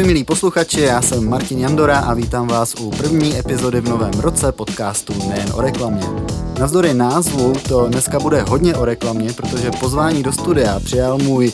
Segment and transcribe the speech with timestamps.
[0.00, 4.10] Ahoj milí posluchači, já jsem Martin Jandora a vítám vás u první epizody v novém
[4.10, 6.06] roce podcastu Nejen o reklamě.
[6.60, 11.52] Navzdory názvu to dneska bude hodně o reklamě, protože pozvání do studia přijal můj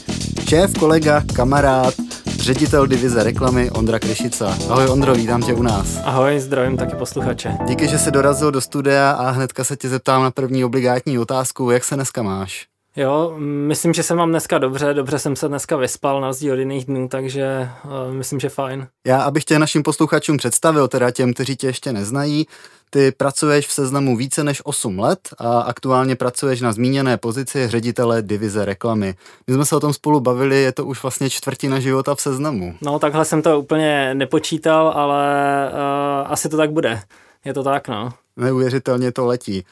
[0.48, 1.94] šéf, kolega, kamarád,
[2.38, 4.58] ředitel divize reklamy Ondra Kryšica.
[4.68, 5.98] Ahoj Ondro, vítám tě u nás.
[6.04, 7.56] Ahoj, zdravím taky posluchače.
[7.68, 11.70] Díky, že jsi dorazil do studia a hnedka se tě zeptám na první obligátní otázku,
[11.70, 12.66] jak se dneska máš?
[12.96, 16.56] Jo, myslím, že se mám dneska dobře, dobře jsem se dneska vyspal na rozdíl od
[16.56, 18.86] jiných dnů, takže uh, myslím, že fajn.
[19.06, 22.46] Já, abych tě našim posluchačům představil, teda těm, kteří tě ještě neznají,
[22.90, 28.22] ty pracuješ v seznamu více než 8 let a aktuálně pracuješ na zmíněné pozici ředitele
[28.22, 29.14] divize reklamy.
[29.46, 32.74] My jsme se o tom spolu bavili, je to už vlastně čtvrtina života v seznamu.
[32.82, 35.24] No takhle jsem to úplně nepočítal, ale
[35.72, 37.00] uh, asi to tak bude.
[37.44, 38.12] Je to tak, no.
[38.36, 39.64] Neuvěřitelně to letí.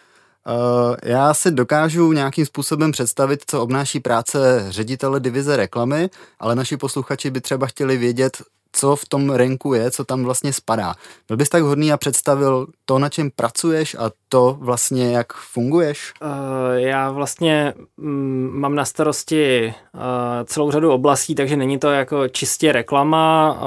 [0.49, 6.77] Uh, já si dokážu nějakým způsobem představit, co obnáší práce ředitele divize reklamy, ale naši
[6.77, 10.95] posluchači by třeba chtěli vědět, co v tom renku je, co tam vlastně spadá.
[11.29, 16.13] Byl bys tak hodný a představil to, na čem pracuješ a to vlastně, jak funguješ?
[16.23, 16.29] Uh,
[16.75, 20.01] já vlastně mm, mám na starosti uh,
[20.45, 23.59] celou řadu oblastí, takže není to jako čistě reklama.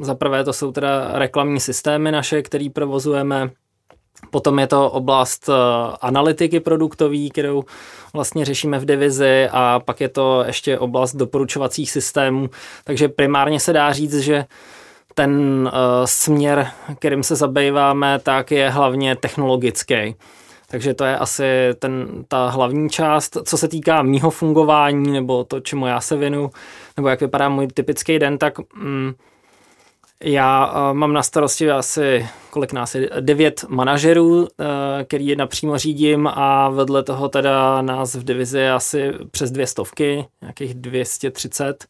[0.00, 3.50] Za prvé to jsou teda reklamní systémy naše, které provozujeme
[4.30, 5.52] Potom je to oblast eh,
[6.00, 7.64] analytiky produktový, kterou
[8.14, 12.50] vlastně řešíme v divizi a pak je to ještě oblast doporučovacích systémů.
[12.84, 14.44] Takže primárně se dá říct, že
[15.14, 15.30] ten
[15.72, 20.16] uh, směr, kterým se zabýváme, tak je hlavně technologický.
[20.66, 21.44] Takže to je asi
[21.78, 23.36] ten, ta hlavní část.
[23.44, 26.50] Co se týká mýho fungování nebo to, čemu já se věnu,
[26.96, 29.12] nebo jak vypadá můj typický den, tak mm,
[30.24, 34.46] já uh, mám na starosti asi, kolik nás je, devět manažerů, uh,
[35.04, 40.26] který je napřímo řídím a vedle toho teda nás v divizi asi přes dvě stovky,
[40.42, 41.86] nějakých 230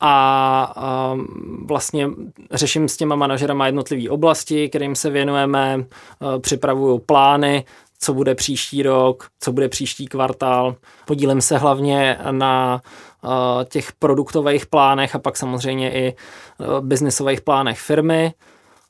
[0.00, 2.08] a um, vlastně
[2.52, 7.64] řeším s těma manažerama jednotlivé oblasti, kterým se věnujeme, uh, připravuju plány,
[7.98, 10.76] co bude příští rok, co bude příští kvartál.
[11.06, 12.82] Podílím se hlavně na
[13.22, 13.30] uh,
[13.64, 16.16] těch produktových plánech a pak samozřejmě i
[16.58, 18.34] uh, biznisových plánech firmy.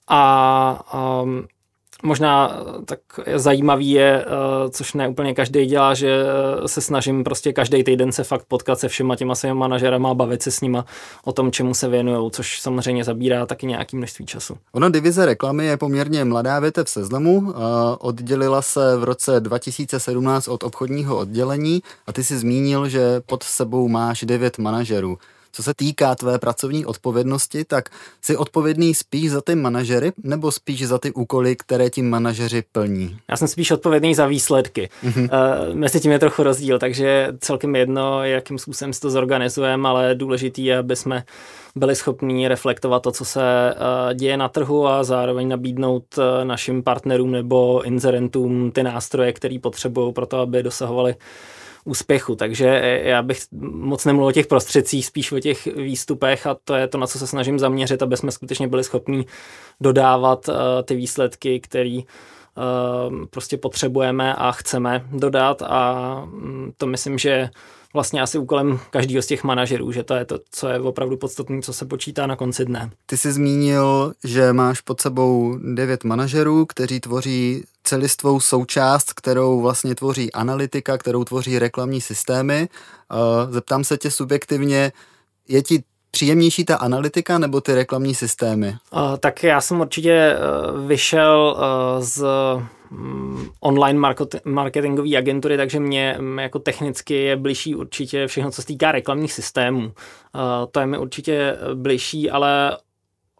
[0.08, 0.92] A
[1.22, 1.46] um,
[2.02, 3.00] Možná eh, tak
[3.34, 6.22] zajímavý je, eh, což ne úplně každý dělá, že
[6.64, 10.14] eh, se snažím prostě každý týden se fakt potkat se všema těma svými manažerama a
[10.14, 10.84] bavit se s nima
[11.24, 14.56] o tom, čemu se věnují, což samozřejmě zabírá taky nějaký množství času.
[14.72, 17.54] Ona divize reklamy je poměrně mladá větev v seznamu,
[17.98, 23.88] oddělila se v roce 2017 od obchodního oddělení a ty si zmínil, že pod sebou
[23.88, 25.18] máš devět manažerů.
[25.52, 27.88] Co se týká tvé pracovní odpovědnosti, tak
[28.22, 33.18] jsi odpovědný spíš za ty manažery nebo spíš za ty úkoly, které ti manažeři plní?
[33.28, 34.88] Já jsem spíš odpovědný za výsledky.
[35.04, 35.28] Mm-hmm.
[35.68, 40.14] Uh, mezi tím je trochu rozdíl, takže celkem jedno, jakým způsobem si to zorganizujeme, ale
[40.14, 41.24] důležitý je, aby jsme
[41.76, 46.82] byli schopní reflektovat to, co se uh, děje na trhu a zároveň nabídnout uh, našim
[46.82, 51.14] partnerům nebo inzerentům ty nástroje, které potřebují pro to, aby dosahovali
[51.84, 52.34] úspěchu.
[52.34, 56.74] Takže e, já bych moc nemluvil o těch prostředcích, spíš o těch výstupech a to
[56.74, 59.26] je to, na co se snažím zaměřit, aby jsme skutečně byli schopni
[59.80, 67.18] dodávat uh, ty výsledky, které uh, prostě potřebujeme a chceme dodat a um, to myslím,
[67.18, 67.50] že
[67.94, 71.62] vlastně asi úkolem každého z těch manažerů, že to je to, co je opravdu podstatné,
[71.62, 72.90] co se počítá na konci dne.
[73.06, 79.94] Ty jsi zmínil, že máš pod sebou devět manažerů, kteří tvoří celistvou součást, kterou vlastně
[79.94, 82.68] tvoří analytika, kterou tvoří reklamní systémy.
[83.50, 84.92] Zeptám se tě subjektivně,
[85.48, 85.82] je ti
[86.18, 88.76] příjemnější ta analytika nebo ty reklamní systémy?
[88.92, 92.24] Uh, tak já jsem určitě uh, vyšel uh, z
[92.90, 94.00] um, online
[94.44, 99.80] marketingové agentury, takže mě jako technicky je blížší určitě všechno, co se týká reklamních systémů.
[99.80, 99.92] Uh,
[100.70, 102.76] to je mi určitě blížší, ale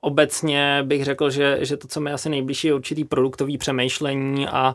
[0.01, 4.75] obecně bych řekl, že, že to, co mi asi nejbližší, je určitý produktový přemýšlení a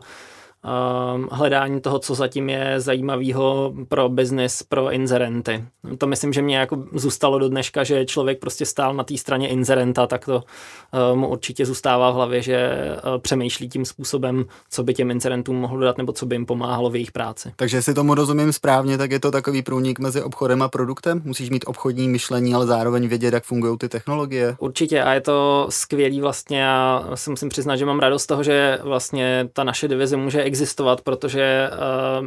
[1.30, 5.64] hledání toho, co zatím je zajímavého pro biznis, pro inzerenty.
[5.98, 9.48] To myslím, že mě jako zůstalo do dneška, že člověk prostě stál na té straně
[9.48, 12.70] inzerenta, tak to uh, mu určitě zůstává v hlavě, že
[13.06, 16.90] uh, přemýšlí tím způsobem, co by těm inzerentům mohlo dát nebo co by jim pomáhalo
[16.90, 17.52] v jejich práci.
[17.56, 21.22] Takže si tomu rozumím správně, tak je to takový průnik mezi obchodem a produktem?
[21.24, 24.56] Musíš mít obchodní myšlení, ale zároveň vědět, jak fungují ty technologie?
[24.58, 28.42] Určitě a je to skvělý vlastně a si musím přiznat, že mám radost z toho,
[28.42, 32.26] že vlastně ta naše divize může existovat, protože uh,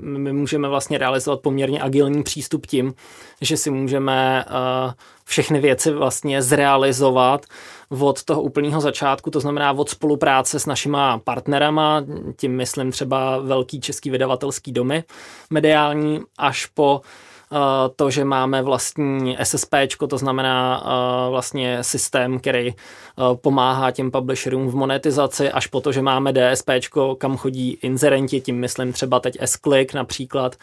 [0.00, 2.94] my můžeme vlastně realizovat poměrně agilní přístup tím,
[3.40, 4.92] že si můžeme uh,
[5.24, 7.46] všechny věci vlastně zrealizovat
[7.98, 12.04] od toho úplného začátku, to znamená od spolupráce s našima partnerama,
[12.36, 15.04] tím myslím třeba velký český vydavatelský domy
[15.50, 17.00] mediální, až po
[17.96, 19.74] to, že máme vlastní SSP,
[20.08, 20.84] to znamená
[21.30, 22.74] vlastně systém, který
[23.34, 26.70] pomáhá těm publisherům v monetizaci, až po to, že máme DSP,
[27.18, 30.56] kam chodí inzerenti, tím myslím třeba teď S-Click například,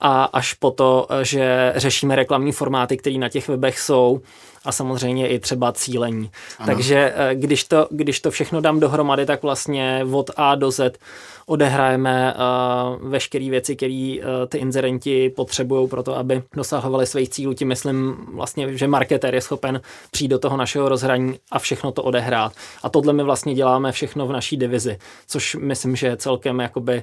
[0.00, 4.20] a až po to, že řešíme reklamní formáty, které na těch webech jsou
[4.64, 6.30] a samozřejmě i třeba cílení.
[6.58, 6.66] Ano.
[6.66, 10.98] Takže eh, když to, když to všechno dám dohromady, tak vlastně od A do Z
[11.46, 17.54] odehrajeme uh, veškeré věci, které uh, ty inzerenti potřebují pro to, aby dosahovali svých cílů.
[17.54, 19.80] Tím myslím vlastně, že marketér je schopen
[20.10, 22.52] přijít do toho našeho rozhraní a všechno to odehrát.
[22.82, 27.02] A tohle my vlastně děláme všechno v naší divizi, což myslím, že je celkem jakoby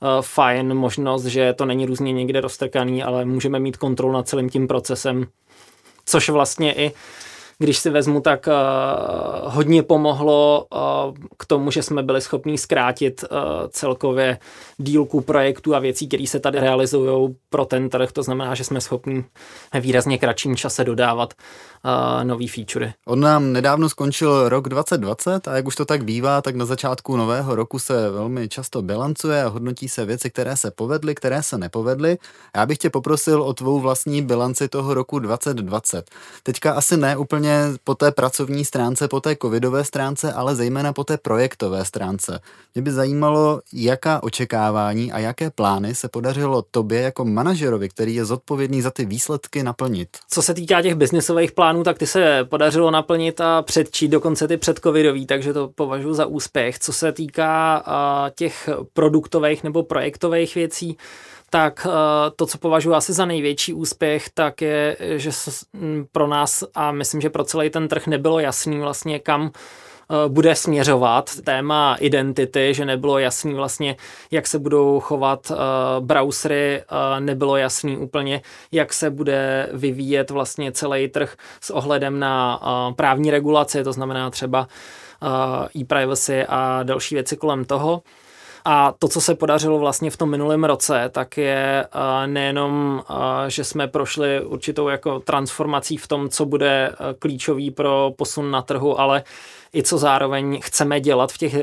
[0.00, 4.50] uh, fajn možnost, že to není různě někde roztrkaný, ale můžeme mít kontrolu nad celým
[4.50, 5.26] tím procesem,
[6.12, 6.92] což vlastně i
[7.62, 10.80] když si vezmu, tak uh, hodně pomohlo uh,
[11.38, 13.38] k tomu, že jsme byli schopni zkrátit uh,
[13.68, 14.38] celkově
[14.78, 18.12] dílku projektů a věcí, které se tady realizují pro ten trh.
[18.12, 19.24] To znamená, že jsme schopni
[19.80, 21.34] výrazně kratším čase dodávat
[21.84, 22.92] uh, nový featurey.
[23.06, 27.16] On nám nedávno skončil rok 2020 a jak už to tak bývá, tak na začátku
[27.16, 31.58] nového roku se velmi často bilancuje a hodnotí se věci, které se povedly, které se
[31.58, 32.18] nepovedly.
[32.56, 36.10] Já bych tě poprosil o tvou vlastní bilanci toho roku 2020.
[36.42, 37.51] Teďka asi ne úplně
[37.84, 42.40] po té pracovní stránce, po té covidové stránce, ale zejména po té projektové stránce.
[42.74, 48.24] Mě by zajímalo, jaká očekávání a jaké plány se podařilo tobě jako manažerovi, který je
[48.24, 50.08] zodpovědný za ty výsledky, naplnit.
[50.30, 54.56] Co se týká těch biznisových plánů, tak ty se podařilo naplnit a předčít dokonce ty
[54.56, 56.78] předcovidový, takže to považuji za úspěch.
[56.78, 57.84] Co se týká
[58.34, 60.96] těch produktových nebo projektových věcí,
[61.52, 61.86] tak
[62.36, 65.30] to, co považuji asi za největší úspěch, tak je, že
[66.12, 69.52] pro nás a myslím, že pro celý ten trh nebylo jasný vlastně kam
[70.12, 71.30] Eh, bude směřovat.
[71.44, 73.96] Téma identity, že nebylo jasný vlastně,
[74.30, 75.56] jak se budou chovat uh,
[76.06, 82.60] browsery, uh, nebylo jasný úplně, jak se bude vyvíjet vlastně celý trh s ohledem na
[82.62, 84.68] uh, právní regulaci, to znamená třeba
[85.76, 88.02] e-privacy a další věci kolem toho.
[88.64, 91.86] A to, co se podařilo vlastně v tom minulém roce, tak je
[92.26, 93.02] nejenom,
[93.48, 99.00] že jsme prošli určitou jako transformací v tom, co bude klíčový pro posun na trhu,
[99.00, 99.22] ale
[99.74, 101.60] i co zároveň chceme dělat v těch uh,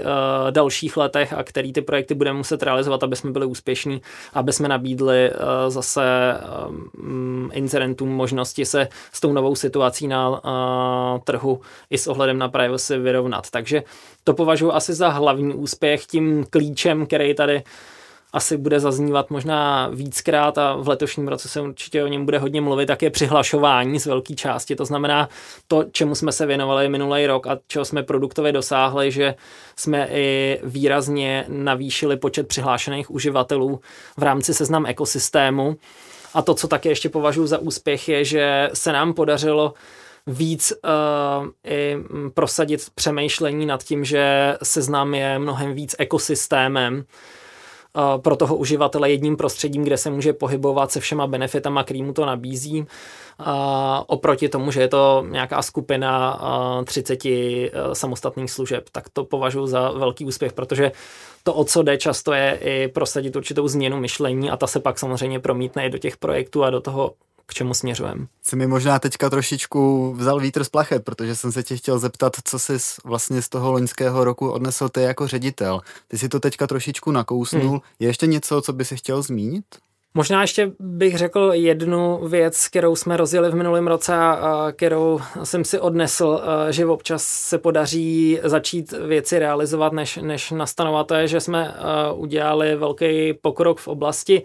[0.52, 4.02] dalších letech a který ty projekty budeme muset realizovat, aby jsme byli úspěšní,
[4.34, 6.02] aby jsme nabídli uh, zase
[7.00, 12.50] um, incidentům možnosti se s tou novou situací na uh, trhu i s ohledem na
[12.50, 13.50] privacy vyrovnat.
[13.50, 13.84] Takže
[14.24, 17.62] to považuji asi za hlavní úspěch tím klíčem, který tady uh,
[18.34, 22.62] asi bude zaznívat možná víckrát a v letošním roce se určitě o něm bude hodně
[22.62, 24.76] mluvit, tak je přihlašování z velké části.
[24.76, 25.30] To znamená
[25.68, 29.36] to, čemu jsme se věnovali minulý rok a čeho jsme produktově dosáhli, že
[29.76, 33.80] jsme i výrazně navýšili počet přihlášených uživatelů
[34.18, 35.76] v rámci seznam ekosystému.
[36.34, 39.74] A to, co také ještě považuji za úspěch, je, že se nám podařilo
[40.28, 41.98] víc uh, i
[42.34, 47.04] prosadit přemýšlení nad tím, že seznam je mnohem víc ekosystémem,
[48.18, 52.26] pro toho uživatele jedním prostředím, kde se může pohybovat se všema benefitama, který mu to
[52.26, 52.86] nabízí.
[54.08, 56.42] Oproti tomu, že je to nějaká skupina
[56.86, 60.92] 30 e, samostatných služeb, tak to považuji za velký úspěch, protože
[61.44, 65.00] to, o co jde často, je i prosadit určitou změnu myšlení a ta se pak
[65.00, 67.14] samozřejmě promítne i do těch projektů a do toho
[67.50, 68.26] k čemu směřujeme.
[68.44, 72.34] Jsi mi možná teďka trošičku vzal vítr z plachet, protože jsem se tě chtěl zeptat,
[72.44, 72.74] co jsi
[73.06, 75.82] vlastně z toho loňského roku odnesl ty jako ředitel.
[76.08, 77.70] Ty si to teďka trošičku nakousnul.
[77.70, 77.80] Hmm.
[78.00, 79.66] Je ještě něco, co by si chtěl zmínit?
[80.14, 85.66] Možná ještě bych řekl jednu věc, kterou jsme rozjeli v minulém roce a kterou jsem
[85.66, 91.08] si odnesl, že občas se podaří začít věci realizovat, než, než nastanovat.
[91.08, 91.76] To je, že jsme
[92.14, 94.44] udělali velký pokrok v oblasti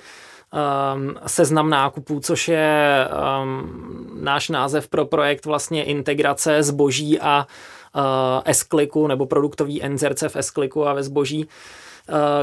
[0.55, 3.09] um, seznam nákupů, což je
[3.43, 7.47] um, náš název pro projekt vlastně integrace zboží a
[7.95, 8.03] uh,
[8.45, 11.51] S-kliku nebo produktový inzerce v S-kliku a ve zboží uh,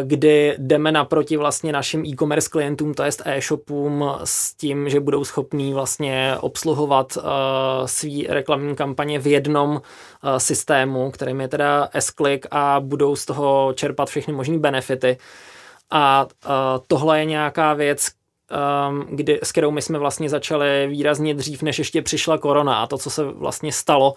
[0.04, 5.74] kdy jdeme naproti vlastně našim e-commerce klientům, to jest e-shopům s tím, že budou schopní
[5.74, 7.24] vlastně obsluhovat uh,
[7.86, 9.80] svý reklamní kampaně v jednom uh,
[10.38, 15.18] systému, kterým je teda S-Click a budou z toho čerpat všechny možné benefity.
[15.92, 16.52] A uh,
[16.88, 18.10] tohle je nějaká věc,
[18.90, 22.76] um, kdy, s kterou my jsme vlastně začali výrazně dřív, než ještě přišla korona.
[22.76, 24.14] A to, co se vlastně stalo,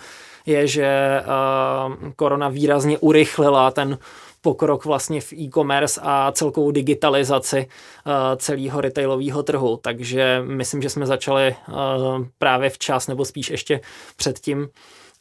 [0.46, 3.98] je, že uh, korona výrazně urychlila ten
[4.40, 9.78] pokrok vlastně v e-commerce a celkovou digitalizaci uh, celého retailového trhu.
[9.82, 11.74] Takže myslím, že jsme začali uh,
[12.38, 13.80] právě včas, nebo spíš ještě
[14.16, 14.68] předtím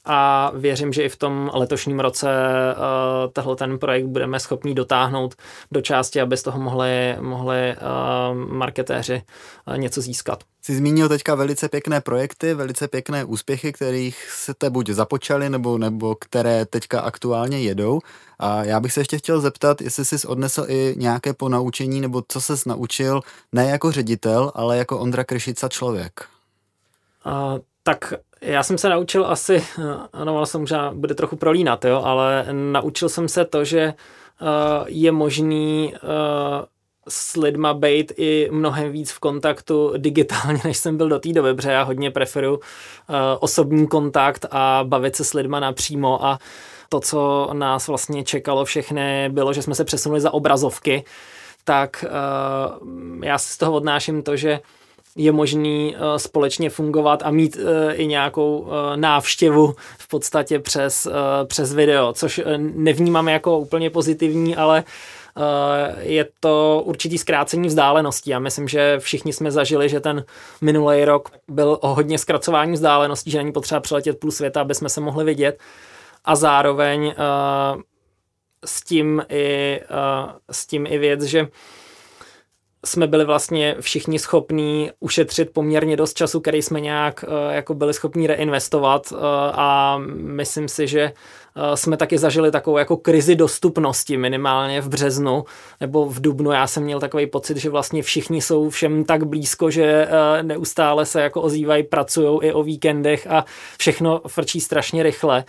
[0.05, 5.36] a věřím, že i v tom letošním roce uh, tehle ten projekt budeme schopni dotáhnout
[5.72, 9.22] do části, aby z toho mohli, mohli uh, marketéři
[9.67, 10.43] uh, něco získat.
[10.62, 15.77] Jsi zmínil teďka velice pěkné projekty, velice pěkné úspěchy, kterých se te buď započali, nebo,
[15.77, 18.00] nebo které teďka aktuálně jedou.
[18.39, 22.41] A já bych se ještě chtěl zeptat, jestli jsi odnesl i nějaké ponaučení, nebo co
[22.41, 26.25] ses naučil, ne jako ředitel, ale jako Ondra Kršica člověk.
[27.25, 28.13] Uh, tak
[28.44, 29.64] já jsem se naučil asi,
[30.14, 33.94] ano, ale se možná bude trochu prolínat, jo, ale naučil jsem se to, že
[34.42, 34.48] uh,
[34.88, 36.10] je možný uh,
[37.08, 41.54] s lidma být i mnohem víc v kontaktu digitálně, než jsem byl do té doby,
[41.54, 42.60] protože já hodně preferuji uh,
[43.40, 46.26] osobní kontakt a bavit se s lidma napřímo.
[46.26, 46.40] A
[46.90, 51.04] to, co nás vlastně čekalo všechny, bylo, že jsme se přesunuli za obrazovky,
[51.64, 54.60] tak uh, já si z toho odnáším to, že
[55.15, 61.08] je možný uh, společně fungovat a mít uh, i nějakou uh, návštěvu v podstatě přes,
[61.48, 64.84] přes video, což nevnímám jako úplně pozitivní, ale
[66.00, 68.29] je to určitý zkrácení vzdáleností.
[68.29, 70.25] Já myslím, že všichni jsme zažili, že ten
[70.62, 74.89] minulý rok byl o hodně zkracování vzdáleností, že není potřeba přeletět půl světa, aby jsme
[74.89, 75.60] se mohli vidět.
[76.25, 77.13] A zároveň
[78.65, 79.79] s tím i,
[80.51, 81.48] s tím i věc, že
[82.86, 87.94] jsme byli vlastně všichni schopní ušetřit poměrně dost času, který jsme nějak uh, jako byli
[87.94, 89.18] schopni reinvestovat uh,
[89.52, 95.46] a myslím si, že uh, jsme taky zažili takovou jako krizi dostupnosti minimálně v březnu
[95.82, 96.52] nebo v dubnu.
[96.52, 100.08] Já jsem měl takový pocit, že vlastně všichni jsou všem tak blízko, že
[100.42, 103.46] neustále se jako ozývají, pracují i o víkendech a
[103.78, 105.44] všechno frčí strašně rychle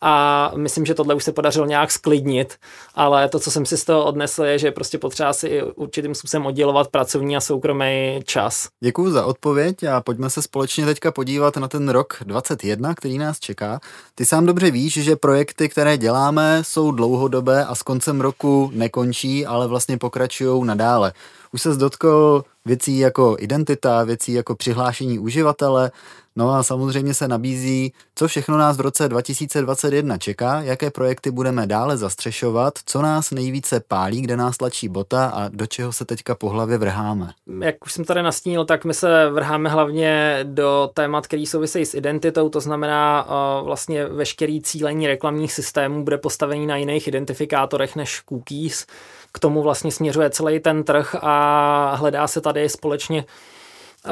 [0.00, 2.56] a myslím, že tohle už se podařilo nějak sklidnit,
[2.94, 6.46] ale to, co jsem si z toho odnesl, je, že prostě potřeba si určitým způsobem
[6.46, 8.68] oddělovat pracovní a soukromý čas.
[8.80, 13.38] Děkuji za odpověď a pojďme se společně teďka podívat na ten rok 21, který nás
[13.38, 13.80] čeká.
[14.14, 19.46] Ty sám dobře víš, že projekty, které děláme, jsou dlouhodobé a s koncem roku nekončí,
[19.46, 21.12] ale vlastně pokračují nadále.
[21.52, 25.90] Už se dotkl věcí jako identita, věcí jako přihlášení uživatele,
[26.38, 31.66] No a samozřejmě se nabízí, co všechno nás v roce 2021 čeká, jaké projekty budeme
[31.66, 36.34] dále zastřešovat, co nás nejvíce pálí, kde nás tlačí bota a do čeho se teďka
[36.34, 37.32] po hlavě vrháme.
[37.60, 41.94] Jak už jsem tady nastínil, tak my se vrháme hlavně do témat, který souvisejí s
[41.94, 48.20] identitou, to znamená uh, vlastně veškerý cílení reklamních systémů bude postavený na jiných identifikátorech než
[48.20, 48.86] cookies.
[49.32, 53.24] K tomu vlastně směřuje celý ten trh a hledá se tady společně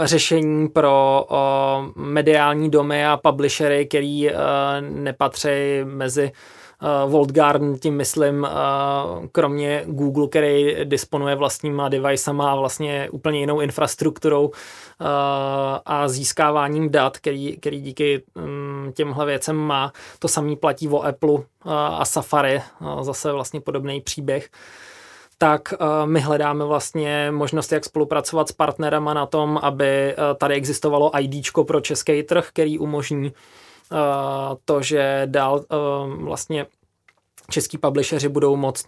[0.02, 1.26] řešení pro
[1.96, 4.34] mediální domy a publishery, který e,
[4.80, 5.48] nepatří
[5.84, 6.32] mezi
[7.14, 13.60] uh, Garden, tím myslím, uh, kromě Google, který disponuje vlastníma devicema a vlastně úplně jinou
[13.60, 14.50] infrastrukturou
[15.86, 18.22] a získáváním dat, který, který díky
[18.94, 19.92] těmhle věcem má.
[20.18, 22.62] To samý platí o Apple a Safari,
[23.00, 24.48] zase vlastně podobný příběh.
[25.38, 30.54] Tak uh, my hledáme vlastně možnost, jak spolupracovat s partnerama na tom, aby uh, tady
[30.54, 33.32] existovalo ID pro český trh, který umožní
[33.92, 33.98] uh,
[34.64, 35.64] to, že dál
[36.06, 36.66] vlastně
[37.50, 38.86] český publisheri budou moct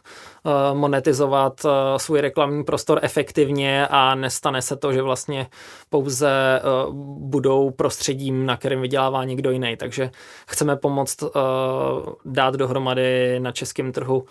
[0.72, 1.60] monetizovat
[1.96, 5.46] svůj reklamní prostor efektivně a nestane se to, že vlastně
[5.90, 6.60] pouze
[7.18, 9.76] budou prostředím, na kterém vydělává někdo jiný.
[9.76, 10.10] Takže
[10.48, 11.24] chceme pomoct
[12.24, 14.24] dát dohromady na českém trhu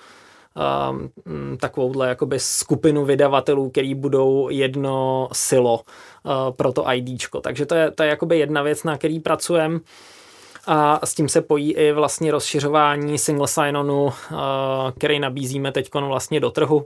[0.57, 7.41] um, takovouhle jakoby skupinu vydavatelů, který budou jedno silo uh, pro to IDčko.
[7.41, 9.79] Takže to je, to je jakoby jedna věc, na který pracujeme.
[10.67, 14.11] A s tím se pojí i vlastně rozšiřování single sign-onu, uh,
[14.97, 16.85] který nabízíme teď vlastně do trhu.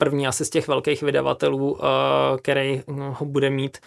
[0.00, 1.78] První asi z těch velkých vydavatelů, uh,
[2.42, 3.78] který ho bude mít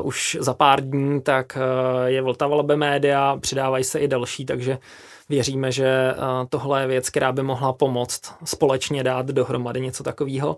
[0.00, 4.46] uh, už za pár dní, tak uh, je Vltava Labe Media, přidávají se i další,
[4.46, 4.78] takže
[5.28, 6.16] věříme, že eh,
[6.48, 10.56] tohle je věc, která by mohla pomoct společně dát dohromady něco takového.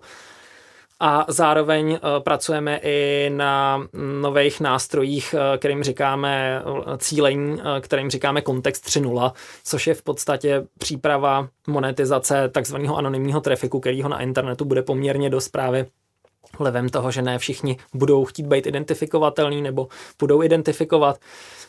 [0.99, 3.87] A zároveň eh, pracujeme i na
[4.21, 6.63] nových nástrojích, eh, kterým říkáme
[6.97, 14.09] cílení, kterým říkáme kontext 3.0, což je v podstatě příprava monetizace takzvaného anonymního trafiku, kterýho
[14.09, 15.85] na internetu bude poměrně dost právě
[16.59, 19.87] levem toho, že ne všichni budou chtít být identifikovatelný nebo
[20.19, 21.19] budou identifikovat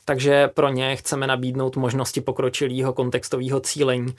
[0.05, 4.15] takže pro ně chceme nabídnout možnosti pokročilého kontextového cílení.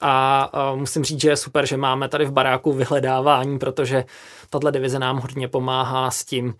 [0.00, 4.04] A musím říct, že je super, že máme tady v baráku vyhledávání, protože
[4.50, 6.54] tato divize nám hodně pomáhá s tím,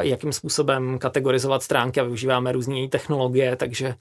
[0.00, 3.94] jakým způsobem kategorizovat stránky a využíváme různé technologie, takže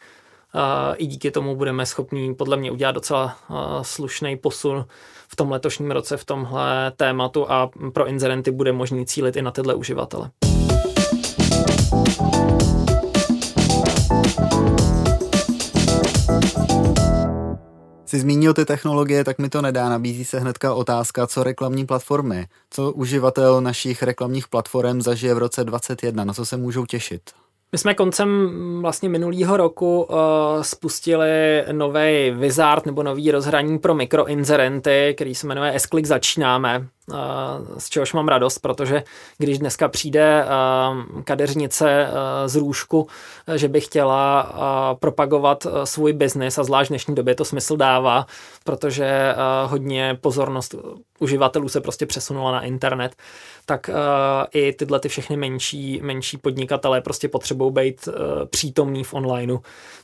[0.96, 3.38] i díky tomu budeme schopni podle mě udělat docela
[3.82, 4.86] slušný posun
[5.28, 9.52] v tom letošním roce v tomhle tématu a pro inzerenty bude možný cílit i na
[9.52, 10.30] tyhle uživatele.
[18.15, 19.89] Jsi zmínil ty technologie, tak mi to nedá.
[19.89, 22.48] Nabízí se hnedka otázka, co reklamní platformy.
[22.69, 27.22] Co uživatel našich reklamních platform zažije v roce 2021, na co se můžou těšit?
[27.72, 28.50] My jsme koncem
[28.81, 30.15] vlastně minulého roku uh,
[30.62, 36.88] spustili nový Wizard nebo nový rozhraní pro mikroinzerenty, který se jmenuje s Začínáme
[37.78, 39.04] z čehož mám radost, protože
[39.38, 40.46] když dneska přijde
[41.24, 42.08] kadeřnice
[42.46, 43.08] z růžku,
[43.56, 44.54] že by chtěla
[45.00, 48.26] propagovat svůj biznis a zvlášť v dnešní době to smysl dává,
[48.64, 49.36] protože
[49.66, 50.76] hodně pozornost
[51.20, 53.16] uživatelů se prostě přesunula na internet,
[53.66, 53.90] tak
[54.54, 58.10] i tyhle ty všechny menší, menší podnikatelé prostě potřebují být
[58.50, 59.58] přítomní v onlineu.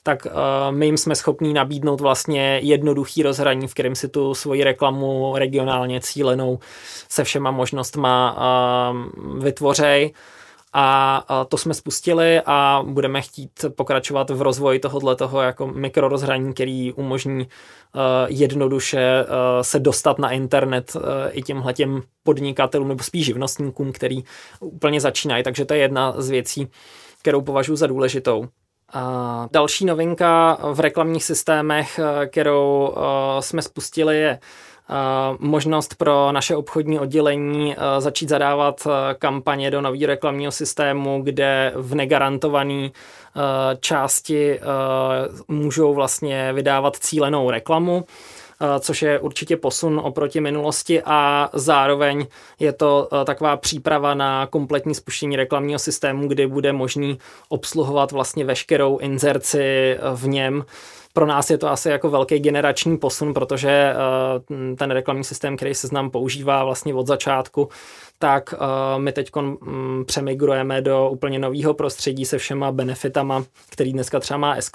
[0.03, 0.27] Tak
[0.69, 5.99] my jim jsme schopní nabídnout vlastně jednoduchý rozhraní, v kterém si tu svoji reklamu regionálně
[6.01, 6.59] cílenou
[7.09, 8.37] se všema možnostma
[9.37, 10.13] vytvořej.
[10.73, 16.93] A to jsme spustili a budeme chtít pokračovat v rozvoji tohohle toho jako mikrorozhraní, který
[16.93, 17.47] umožní
[18.27, 19.25] jednoduše
[19.61, 20.97] se dostat na internet
[21.29, 24.23] i těmhle těm podnikatelům nebo spíš živnostníkům, který
[24.59, 25.43] úplně začínají.
[25.43, 26.67] Takže to je jedna z věcí,
[27.21, 28.47] kterou považuji za důležitou.
[28.93, 32.95] A další novinka v reklamních systémech, kterou
[33.39, 34.39] jsme spustili, je
[35.39, 38.87] možnost pro naše obchodní oddělení začít zadávat
[39.19, 42.89] kampaně do nového reklamního systému, kde v negarantované
[43.79, 44.59] části
[45.47, 48.05] můžou vlastně vydávat cílenou reklamu
[48.79, 52.25] což je určitě posun oproti minulosti a zároveň
[52.59, 57.17] je to taková příprava na kompletní spuštění reklamního systému, kdy bude možný
[57.49, 60.63] obsluhovat vlastně veškerou inzerci v něm.
[61.13, 65.75] Pro nás je to asi jako velký generační posun, protože eh, ten reklamní systém, který
[65.75, 67.69] se znám používá vlastně od začátku,
[68.19, 68.57] tak eh,
[68.99, 69.31] my teď
[70.05, 74.69] přemigrujeme do úplně nového prostředí se všema benefitama, který dneska třeba má s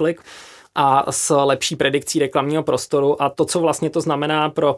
[0.76, 3.22] a s lepší predikcí reklamního prostoru.
[3.22, 4.76] A to, co vlastně to znamená pro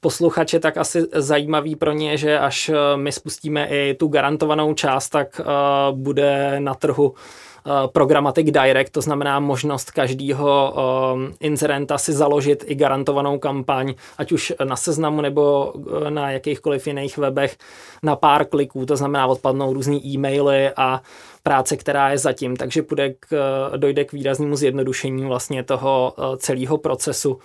[0.00, 5.08] posluchače, tak asi zajímavý pro ně, že až eh, my spustíme i tu garantovanou část,
[5.08, 5.40] tak
[5.92, 7.47] bude na trhu Eh,
[7.92, 14.52] Programmatic Direct, to znamená možnost každého um, inzerenta si založit i garantovanou kampaň, ať už
[14.64, 17.56] na seznamu nebo eh, na jakýchkoliv jiných webech
[18.02, 21.02] na pár kliků, to znamená odpadnou různý e-maily a
[21.42, 23.28] práce, která je zatím, takže půjde k,
[23.76, 27.38] dojde k výraznému zjednodušení vlastně toho celého procesu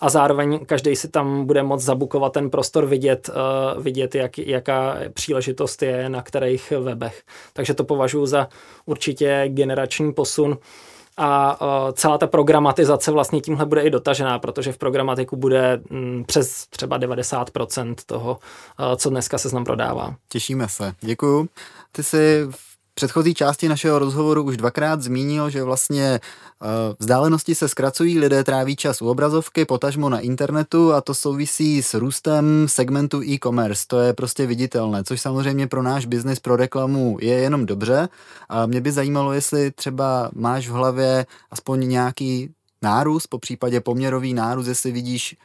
[0.00, 3.30] a zároveň každý si tam bude moct zabukovat ten prostor vidět,
[3.76, 7.22] uh, vidět jak, jaká příležitost je na kterých webech.
[7.52, 8.48] Takže to považuji za
[8.86, 10.58] určitě generační posun
[11.16, 16.24] a uh, celá ta programatizace vlastně tímhle bude i dotažená, protože v programatiku bude mm,
[16.26, 18.38] přes třeba 90% toho,
[18.80, 20.14] uh, co dneska se znam prodává.
[20.28, 20.94] Těšíme se.
[21.00, 21.48] Děkuju.
[21.92, 22.46] Ty jsi
[22.94, 26.20] předchozí části našeho rozhovoru už dvakrát zmínil, že vlastně
[26.62, 31.82] uh, vzdálenosti se zkracují, lidé tráví čas u obrazovky, potažmo na internetu a to souvisí
[31.82, 33.84] s růstem segmentu e-commerce.
[33.86, 38.08] To je prostě viditelné, což samozřejmě pro náš biznis, pro reklamu je jenom dobře.
[38.48, 42.50] A mě by zajímalo, jestli třeba máš v hlavě aspoň nějaký
[42.82, 45.36] nárůst, po případě poměrový nárůst, jestli vidíš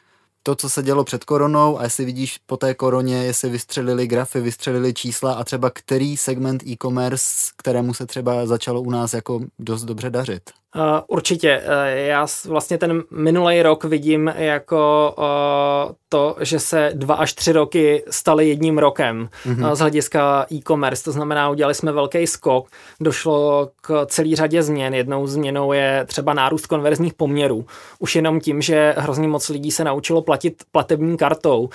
[0.43, 4.41] to, co se dělo před koronou a jestli vidíš po té koroně, jestli vystřelili grafy,
[4.41, 9.83] vystřelili čísla a třeba který segment e-commerce, kterému se třeba začalo u nás jako dost
[9.83, 10.58] dobře dařit.
[10.75, 11.61] Uh, určitě.
[11.65, 17.51] Uh, já vlastně ten minulý rok vidím jako uh, to, že se dva až tři
[17.51, 19.75] roky staly jedním rokem mm-hmm.
[19.75, 21.03] z hlediska e-commerce.
[21.03, 22.67] To znamená, udělali jsme velký skok,
[22.99, 24.93] došlo k celý řadě změn.
[24.93, 27.65] Jednou změnou je třeba nárůst konverzních poměrů.
[27.99, 31.69] Už jenom tím, že hrozně moc lidí se naučilo platit platební kartou.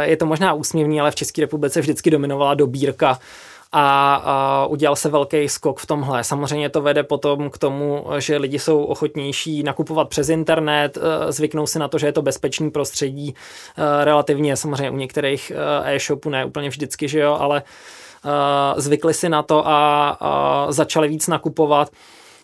[0.00, 3.18] Je to možná úsměvný, ale v České republice vždycky dominovala dobírka
[3.72, 6.24] a, a udělal se velký skok v tomhle.
[6.24, 11.66] Samozřejmě to vede potom k tomu, že lidi jsou ochotnější nakupovat přes internet, e, zvyknou
[11.66, 13.34] si na to, že je to bezpečný prostředí
[13.76, 17.62] e, relativně, samozřejmě u některých e, e-shopů ne úplně vždycky, že jo, ale
[18.76, 21.90] zvykli si na to a, a začali víc nakupovat.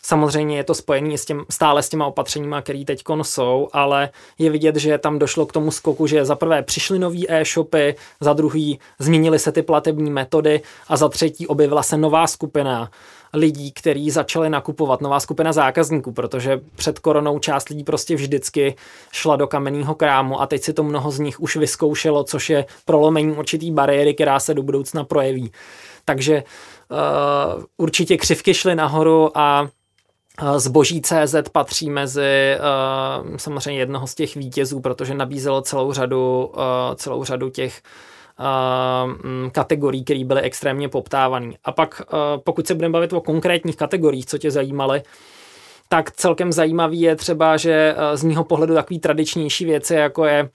[0.03, 4.51] Samozřejmě je to spojené s těm, stále s těma opatřeníma, které teď jsou, ale je
[4.51, 8.79] vidět, že tam došlo k tomu skoku, že za prvé přišly nový e-shopy, za druhý
[8.99, 12.91] změnily se ty platební metody a za třetí objevila se nová skupina
[13.35, 18.75] lidí, kteří začali nakupovat, nová skupina zákazníků, protože před koronou část lidí prostě vždycky
[19.13, 22.67] šla do kamenného krámu a teď si to mnoho z nich už vyzkoušelo, což je
[22.85, 25.53] prolomení určitý bariéry, která se do budoucna projeví.
[26.05, 26.43] Takže
[26.91, 29.69] uh, určitě křivky šly nahoru a
[30.57, 32.57] Zboží CZ patří mezi
[33.31, 36.63] uh, samozřejmě jednoho z těch vítězů, protože nabízelo celou řadu, uh,
[36.95, 37.83] celou řadu těch
[38.41, 41.53] uh, kategorií, které byly extrémně poptávané.
[41.65, 42.03] A pak,
[42.45, 45.03] pokud se budeme bavit o konkrétních kategoriích, co tě zajímaly,
[45.89, 50.51] tak celkem zajímavý je třeba, že z mého pohledu takový tradičnější věci, jako je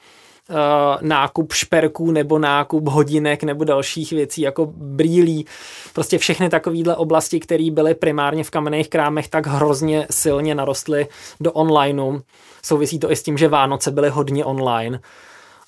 [1.01, 5.45] nákup šperků nebo nákup hodinek nebo dalších věcí jako brýlí.
[5.93, 11.07] Prostě všechny takovéhle oblasti, které byly primárně v kamenných krámech, tak hrozně silně narostly
[11.39, 12.19] do onlineu.
[12.63, 14.99] Souvisí to i s tím, že Vánoce byly hodně online.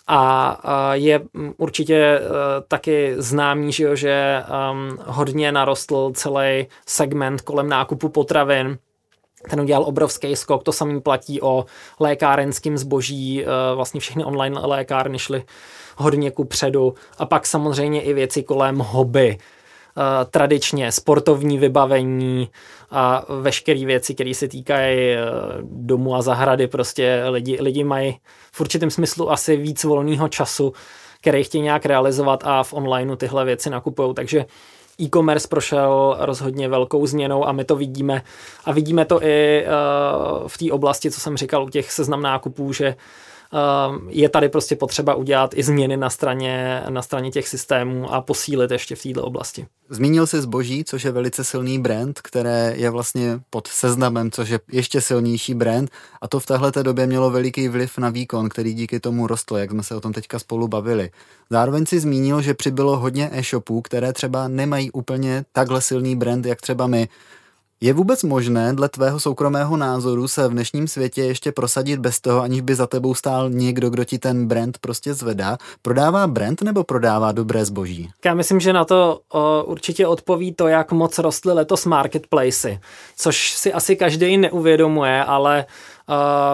[0.07, 1.21] A je
[1.57, 2.27] určitě uh,
[2.67, 8.77] taky známý, že, um, hodně narostl celý segment kolem nákupu potravin
[9.49, 11.65] ten udělal obrovský skok, to samý platí o
[11.99, 15.43] lékárenském zboží, eh, vlastně všechny online lékárny šly
[15.97, 16.93] hodně ku předu.
[17.17, 22.49] A pak samozřejmě i věci kolem hobby, eh, tradičně sportovní vybavení
[22.91, 25.19] a veškeré věci, které se týkají eh,
[25.61, 28.19] domu a zahrady, prostě lidi, lidi mají
[28.51, 30.73] v určitém smyslu asi víc volného času,
[31.21, 34.45] který chtějí nějak realizovat a v onlineu tyhle věci nakupují, takže
[35.01, 38.21] e-commerce prošel rozhodně velkou změnou a my to vidíme.
[38.65, 42.73] A vidíme to i uh, v té oblasti, co jsem říkal u těch seznam nákupů,
[42.73, 42.95] že
[44.09, 48.71] je tady prostě potřeba udělat i změny na straně, na straně těch systémů a posílit
[48.71, 49.65] ještě v této oblasti.
[49.89, 54.59] Zmínil jsi zboží, což je velice silný brand, které je vlastně pod seznamem, což je
[54.71, 55.89] ještě silnější brand
[56.21, 59.71] a to v téhle době mělo veliký vliv na výkon, který díky tomu rostl, jak
[59.71, 61.11] jsme se o tom teďka spolu bavili.
[61.49, 66.61] Zároveň si zmínil, že přibylo hodně e-shopů, které třeba nemají úplně takhle silný brand, jak
[66.61, 67.07] třeba my.
[67.85, 72.41] Je vůbec možné, dle tvého soukromého názoru, se v dnešním světě ještě prosadit bez toho,
[72.41, 75.57] aniž by za tebou stál někdo, kdo ti ten brand prostě zvedá?
[75.81, 78.09] Prodává brand nebo prodává dobré zboží?
[78.25, 82.79] Já myslím, že na to o, určitě odpoví to, jak moc rostly letos marketplacy,
[83.17, 85.65] což si asi každý neuvědomuje, ale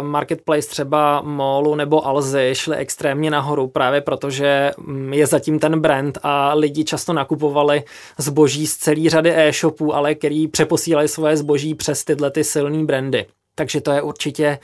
[0.02, 6.18] marketplace třeba Molu nebo Alzy šly extrémně nahoru právě protože mm, je zatím ten brand
[6.24, 7.84] a lidi často nakupovali
[8.18, 13.26] zboží z celé řady e-shopů, ale který přeposílali svoje zboží přes tyhle ty silné brandy.
[13.56, 14.60] Takže to je určitě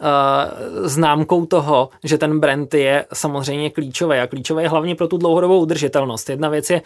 [0.00, 5.16] uh, známkou toho, že ten brand je samozřejmě klíčový a klíčový je hlavně pro tu
[5.16, 6.30] dlouhodobou udržitelnost.
[6.30, 6.82] Jedna věc je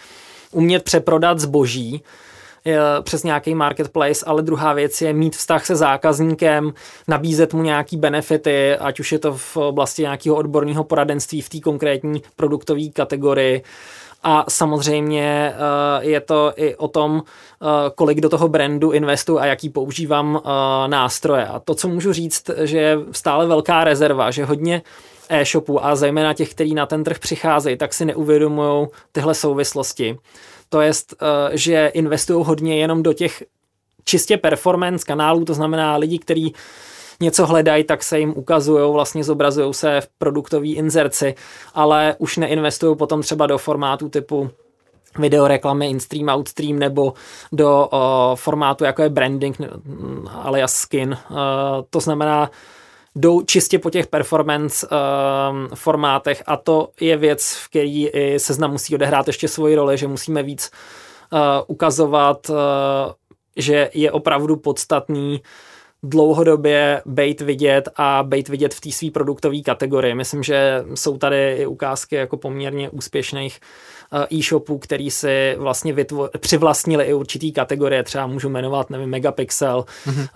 [0.53, 2.03] umět přeprodat zboží,
[3.03, 6.73] přes nějaký marketplace, ale druhá věc je mít vztah se zákazníkem,
[7.09, 11.61] nabízet mu nějaký benefity, ať už je to v oblasti nějakého odborného poradenství v té
[11.61, 13.63] konkrétní produktové kategorii.
[14.23, 19.47] A samozřejmě eh, je to i o tom, eh, kolik do toho brandu investu a
[19.47, 20.43] jaký používám
[20.87, 21.47] nástroje.
[21.47, 24.83] A to, co můžu říct, že je stále velká rezerva, že hodně
[25.29, 30.19] e-shopů a zejména těch, kteří na ten trh přicházejí, tak si neuvědomují tyhle souvislosti.
[30.69, 33.43] To je, eh, že investují hodně jenom do těch
[34.05, 36.55] čistě performance kanálů, to znamená lidi, kteří
[37.21, 41.35] něco hledají, tak se jim ukazují, vlastně zobrazují se v produktové inzerci,
[41.75, 44.51] ale už neinvestují potom třeba do formátu typu
[45.19, 47.13] videoreklamy in-stream, outstream nebo
[47.53, 49.61] do o, formátu jako je branding
[50.33, 51.19] alias skin.
[51.31, 51.37] Uh,
[51.91, 52.51] to znamená,
[53.17, 58.71] jdou čistě po těch performance uh, formátech a to je věc, v který i seznam
[58.71, 60.71] musí odehrát ještě svoji roli, že musíme víc
[61.33, 62.57] uh, ukazovat, uh,
[63.57, 65.43] že je opravdu podstatný
[66.03, 70.15] dlouhodobě bejt vidět a bejt vidět v té své produktové kategorii.
[70.15, 73.98] Myslím, že jsou tady i ukázky jako poměrně úspěšných Eh,
[74.33, 80.29] e-shopů, který si vlastně vytvo- přivlastnili i určitý kategorie, třeba můžu jmenovat, nevím, Megapixel mm-hmm.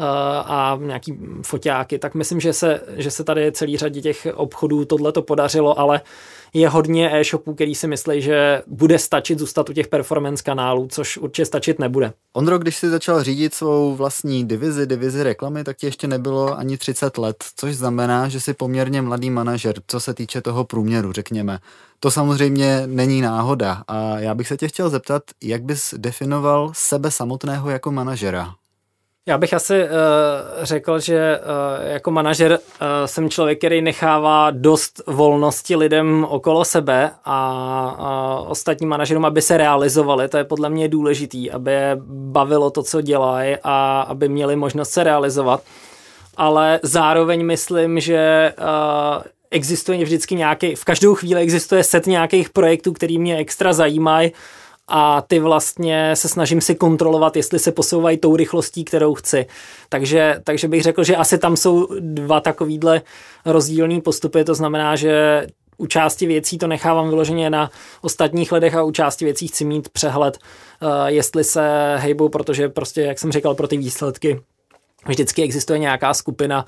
[0.46, 5.12] a nějaký foťáky, tak myslím, že se, že se tady celý řadě těch obchodů tohle
[5.12, 6.00] to podařilo, ale
[6.54, 11.18] je hodně e-shopů, který si myslí, že bude stačit zůstat u těch performance kanálů, což
[11.18, 12.12] určitě stačit nebude.
[12.32, 16.78] Ondro, když jsi začal řídit svou vlastní divizi, divizi reklamy, tak ti ještě nebylo ani
[16.78, 21.58] 30 let, což znamená, že jsi poměrně mladý manažer, co se týče toho průměru, řekněme.
[22.00, 27.10] To samozřejmě není náhoda a já bych se tě chtěl zeptat, jak bys definoval sebe
[27.10, 28.54] samotného jako manažera?
[29.26, 29.88] Já bych asi uh,
[30.62, 32.58] řekl, že uh, jako manažer uh,
[33.06, 39.56] jsem člověk, který nechává dost volnosti lidem okolo sebe a uh, ostatním manažerům, aby se
[39.56, 40.28] realizovali.
[40.28, 44.90] To je podle mě důležitý, aby je bavilo to, co dělají a aby měli možnost
[44.90, 45.62] se realizovat.
[46.36, 52.92] Ale zároveň myslím, že uh, existuje vždycky nějaký, v každou chvíli existuje set nějakých projektů,
[52.92, 54.32] který mě extra zajímají
[54.94, 59.46] a ty vlastně se snažím si kontrolovat, jestli se posouvají tou rychlostí, kterou chci.
[59.88, 63.02] Takže, takže bych řekl, že asi tam jsou dva takovýhle
[63.44, 65.46] rozdílný postupy, to znamená, že
[65.78, 69.88] u části věcí to nechávám vyloženě na ostatních ledech a u části věcí chci mít
[69.88, 70.38] přehled,
[70.82, 74.40] uh, jestli se hejbou, protože prostě, jak jsem říkal, pro ty výsledky
[75.06, 76.66] vždycky existuje nějaká skupina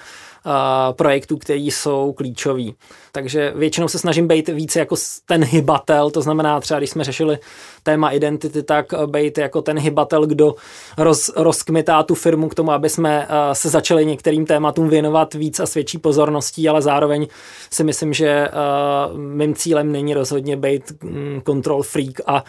[0.93, 2.75] projektů, které jsou klíčový.
[3.13, 7.39] Takže většinou se snažím být více jako ten hybatel, to znamená třeba, když jsme řešili
[7.83, 10.55] téma identity, tak být jako ten hybatel, kdo
[10.99, 15.61] roz, rozkmitá tu firmu k tomu, aby jsme uh, se začali některým tématům věnovat víc
[15.61, 17.27] a světší pozorností, ale zároveň
[17.71, 22.45] si myslím, že uh, mým cílem není rozhodně být um, control freak a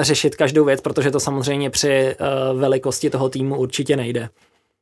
[0.00, 2.16] řešit každou věc, protože to samozřejmě při
[2.54, 4.28] velikosti toho týmu určitě nejde.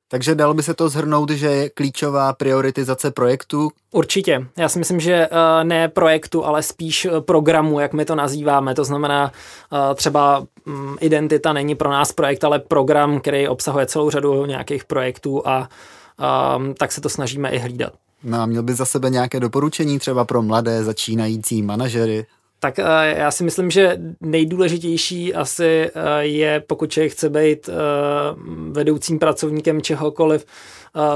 [0.09, 3.71] Takže dalo by se to zhrnout, že je klíčová prioritizace projektu?
[3.91, 4.47] Určitě.
[4.57, 8.75] Já si myslím, že eh, ne projektu, ale spíš eh, programu, jak my to nazýváme.
[8.75, 9.33] To znamená,
[9.73, 14.85] eh, třeba mm, identita není pro nás projekt, ale program, který obsahuje celou řadu nějakých
[14.85, 15.69] projektů a
[16.57, 17.93] ehm, tak se to snažíme i hlídat.
[18.25, 22.27] No a měl by za sebe nějaké doporučení třeba pro mladé začínající manažery?
[22.65, 27.73] Tak eh, já si myslím, že nejdůležitější asi eh, je, pokud člověk chce být eh,
[28.71, 30.47] vedoucím pracovníkem čehokoliv,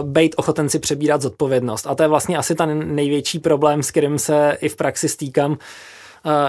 [0.03, 1.87] být ochoten si přebírat zodpovědnost.
[1.87, 5.59] A to je vlastně asi ten největší problém, s kterým se i v praxi stýkám,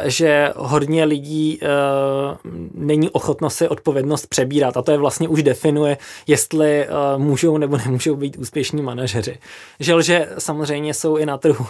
[0.03, 1.67] že hodně lidí eh,
[2.73, 7.77] není ochotno si odpovědnost přebírat a to je vlastně už definuje, jestli eh, můžou nebo
[7.77, 9.37] nemůžou být úspěšní manažeři.
[9.79, 11.65] Žel, že samozřejmě jsou i na trhu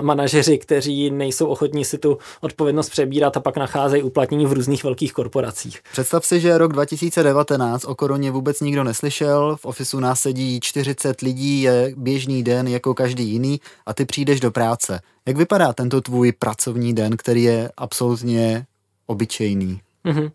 [0.00, 5.12] manažeři, kteří nejsou ochotní si tu odpovědnost přebírat a pak nacházejí uplatnění v různých velkých
[5.12, 5.80] korporacích.
[5.92, 11.20] Představ si, že rok 2019 o koroně vůbec nikdo neslyšel, v ofisu nás sedí 40
[11.20, 15.00] lidí, je běžný den jako každý jiný a ty přijdeš do práce.
[15.28, 18.66] Jak vypadá tento tvůj pracovní den, který je absolutně
[19.06, 19.80] obyčejný?
[20.04, 20.30] Mm-hmm.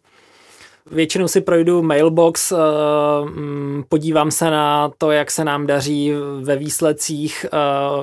[0.92, 2.56] Většinou si projdu mailbox, eh,
[3.26, 7.58] mm, podívám se na to, jak se nám daří ve výsledcích eh,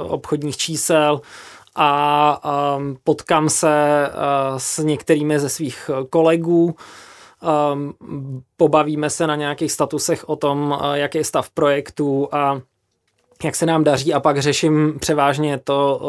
[0.09, 1.21] obchodních čísel
[1.75, 4.11] a ehm, potkám se eh,
[4.57, 6.77] s některými ze svých kolegů,
[8.57, 12.61] pobavíme se na nějakých statusech o tom, jaký je stav projektu a
[13.45, 16.01] jak se nám daří a pak řeším převážně to,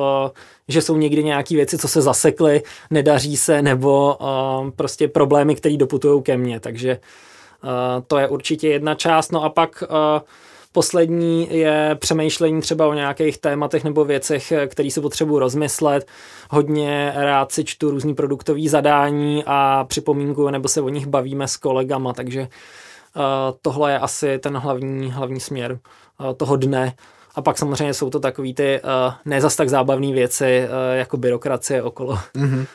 [0.68, 4.18] že jsou někdy nějaké věci, co se zasekly, nedaří se, nebo
[4.76, 7.00] prostě problémy, které doputují ke mně, takže
[8.08, 9.32] to je určitě jedna část.
[9.32, 9.84] No a pak
[10.74, 16.08] Poslední je přemýšlení třeba o nějakých tématech nebo věcech, které si potřebuji rozmyslet.
[16.50, 21.58] Hodně rád si čtu různý produktový zadání a připomínku, nebo se o nich bavíme s
[21.58, 22.48] kolegama, takže
[23.62, 25.80] tohle je asi ten hlavní, hlavní směr
[26.38, 26.94] toho dne.
[27.36, 31.18] A pak samozřejmě jsou to takový ty uh, ne zas tak zábavné věci, uh, jako
[31.18, 32.20] byrokracie okolo.
[32.36, 32.66] Mm-hmm.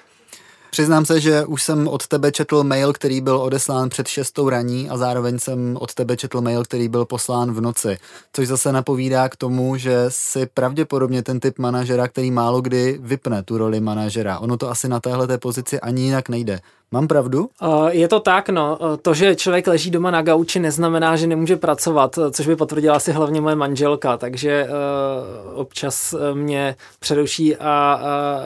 [0.71, 4.91] Přiznám se, že už jsem od tebe četl mail, který byl odeslán před šestou raní
[4.91, 7.99] a zároveň jsem od tebe četl mail, který byl poslán v noci.
[8.33, 13.43] Což zase napovídá k tomu, že si pravděpodobně ten typ manažera, který málo kdy vypne
[13.43, 14.39] tu roli manažera.
[14.39, 16.61] Ono to asi na téhle pozici ani jinak nejde.
[16.91, 17.49] Mám pravdu?
[17.89, 18.79] Je to tak, no.
[19.03, 23.13] To, že člověk leží doma na gauči, neznamená, že nemůže pracovat, což by potvrdila asi
[23.13, 24.69] hlavně moje manželka, takže
[25.55, 28.01] občas mě přeruší a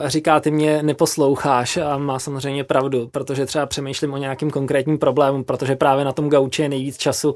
[0.05, 5.43] říká, ty mě neposloucháš a má samozřejmě pravdu, protože třeba přemýšlím o nějakým konkrétním problému,
[5.43, 7.35] protože právě na tom gauči je nejvíc času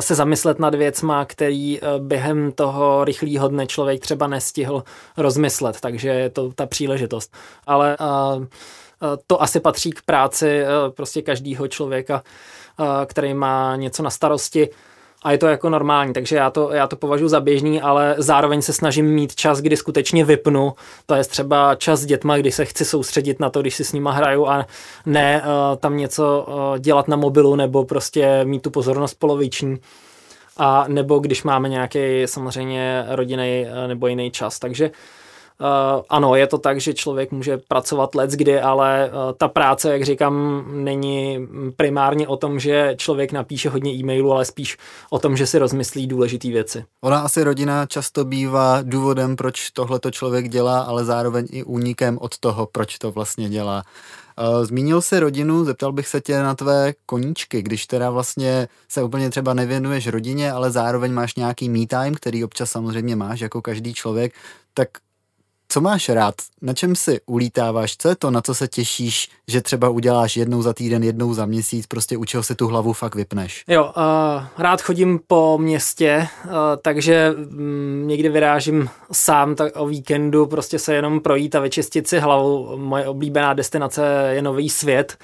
[0.00, 4.84] se zamyslet nad věcma, který během toho rychlého dne člověk třeba nestihl
[5.16, 7.36] rozmyslet, takže je to ta příležitost.
[7.66, 8.46] Ale uh, Eh,
[9.26, 12.22] to asi patří k práci eh, prostě každého člověka,
[12.80, 14.68] eh, který má něco na starosti.
[15.22, 18.62] A je to jako normální, takže já to, já to považuji za běžný, ale zároveň
[18.62, 20.72] se snažím mít čas, kdy skutečně vypnu,
[21.06, 23.92] to je třeba čas s dětma, kdy se chci soustředit na to, když si s
[23.92, 24.66] nima hraju a
[25.06, 29.78] ne uh, tam něco uh, dělat na mobilu nebo prostě mít tu pozornost poloviční.
[30.56, 34.94] A nebo když máme nějaký samozřejmě rodinný nebo jiný čas, takže Uh,
[36.08, 40.04] ano, je to tak, že člověk může pracovat let kdy, ale uh, ta práce, jak
[40.04, 44.78] říkám, není primárně o tom, že člověk napíše hodně e-mailů, ale spíš
[45.10, 46.84] o tom, že si rozmyslí důležité věci.
[47.00, 52.18] Ona asi rodina často bývá důvodem, proč tohle to člověk dělá, ale zároveň i únikem
[52.20, 53.82] od toho, proč to vlastně dělá.
[54.38, 59.02] Uh, zmínil jsi rodinu, zeptal bych se tě na tvé koníčky, když teda vlastně se
[59.02, 63.62] úplně třeba nevěnuješ rodině, ale zároveň máš nějaký me time, který občas samozřejmě máš jako
[63.62, 64.34] každý člověk,
[64.74, 64.88] tak
[65.68, 66.34] co máš rád?
[66.62, 67.96] Na čem si ulítáváš?
[67.96, 71.46] Co je to, na co se těšíš, že třeba uděláš jednou za týden, jednou za
[71.46, 73.64] měsíc, prostě u čeho si tu hlavu fakt vypneš?
[73.68, 73.92] Jo, uh,
[74.58, 76.50] rád chodím po městě, uh,
[76.82, 82.18] takže um, někdy vyrážím sám tak o víkendu, prostě se jenom projít a vyčistit si
[82.18, 82.76] hlavu.
[82.76, 85.18] Moje oblíbená destinace je Nový svět.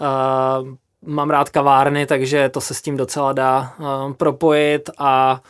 [0.00, 0.68] Uh,
[1.06, 5.40] mám rád kavárny, takže to se s tím docela dá uh, propojit a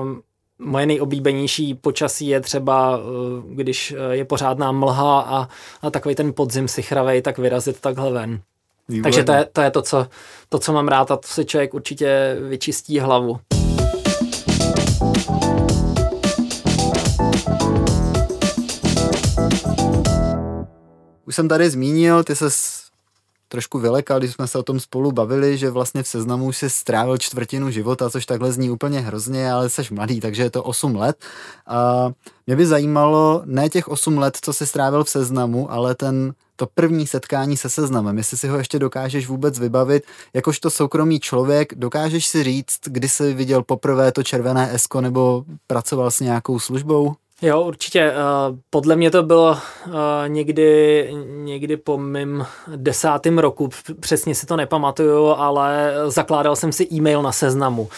[0.00, 0.22] um,
[0.58, 5.48] Moje nejoblíbenější počasí je třeba, eh, když eh, je pořádná mlha a,
[5.82, 8.40] a takový ten podzim sichravej, tak vyrazit takhle ven.
[8.88, 9.02] Výborně.
[9.02, 10.06] Takže to je, to je to, co,
[10.48, 13.40] to, co mám rád a to se člověk určitě vyčistí hlavu.
[21.26, 22.50] Už jsem tady zmínil, ty se
[23.48, 26.70] trošku vylekal, když jsme se o tom spolu bavili, že vlastně v seznamu už si
[26.70, 30.96] strávil čtvrtinu života, což takhle zní úplně hrozně, ale jsi mladý, takže je to 8
[30.96, 31.16] let.
[31.66, 32.08] A
[32.46, 36.66] mě by zajímalo ne těch 8 let, co jsi strávil v seznamu, ale ten to
[36.74, 42.26] první setkání se seznamem, jestli si ho ještě dokážeš vůbec vybavit, jakožto soukromý člověk, dokážeš
[42.26, 47.14] si říct, kdy jsi viděl poprvé to červené esko nebo pracoval s nějakou službou?
[47.42, 48.00] Jo, určitě.
[48.00, 48.14] Eh,
[48.70, 52.46] podle mě to bylo eh, někdy, někdy po mém
[52.76, 53.68] desátém roku,
[54.00, 57.88] přesně si to nepamatuju, ale zakládal jsem si e-mail na seznamu.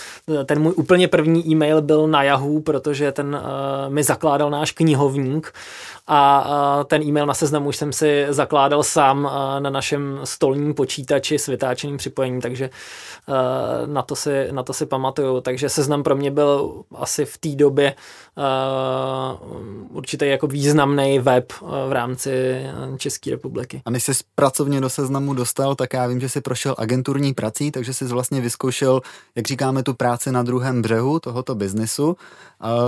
[0.45, 5.53] Ten můj úplně první e-mail byl na Yahoo, protože ten eh, mi zakládal náš knihovník
[6.07, 11.47] a ten e-mail na seznamu už jsem si zakládal sám na našem stolním počítači s
[11.47, 12.71] vytáčeným připojením, takže
[13.87, 15.41] na to si, na to si pamatuju.
[15.41, 17.95] Takže seznam pro mě byl asi v té době
[19.93, 21.53] určitě jako významný web
[21.89, 22.63] v rámci
[22.97, 23.83] České republiky.
[23.85, 27.71] A než jsi pracovně do seznamu dostal, tak já vím, že jsi prošel agenturní prací,
[27.71, 29.01] takže jsi vlastně vyzkoušel,
[29.37, 32.17] jak říkáme, tu práci na druhém břehu tohoto biznesu.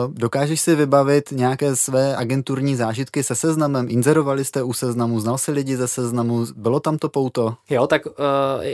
[0.09, 3.87] Dokážeš si vybavit nějaké své agenturní zážitky se seznamem?
[3.89, 5.21] Inzerovali jste u seznamu?
[5.21, 6.47] Znal si lidi ze seznamu?
[6.57, 7.55] Bylo tam to pouto?
[7.71, 8.13] Jo, tak uh,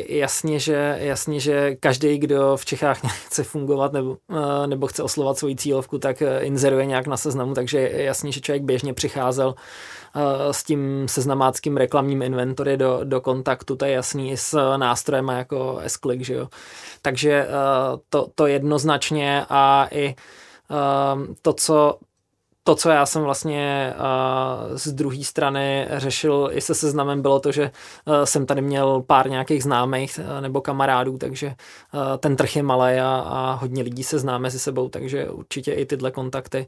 [0.09, 5.39] jasně, že, jasně, že každý, kdo v Čechách chce fungovat nebo, uh, nebo chce oslovat
[5.39, 9.49] svoji cílovku, tak uh, inzeruje nějak na seznamu, takže je jasně, že člověk běžně přicházel
[9.49, 15.81] uh, s tím seznamáckým reklamním inventory do, do kontaktu, to je jasný, s nástrojem jako
[15.83, 16.49] S-Click, že jo.
[17.03, 20.15] Takže uh, to, to jednoznačně a i
[20.71, 21.99] Ehm, to, co
[22.65, 27.53] to, co já jsem vlastně uh, z druhé strany řešil i se seznamem, bylo to,
[27.53, 27.71] že
[28.05, 31.55] uh, jsem tady měl pár nějakých známých uh, nebo kamarádů, takže
[32.19, 35.87] ten trh je malý a, a hodně lidí se zná mezi sebou, takže určitě i
[35.87, 36.67] tyhle kontakty